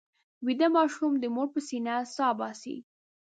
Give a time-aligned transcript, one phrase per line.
[0.45, 2.75] ویده ماشوم د مور پر سینه سا باسي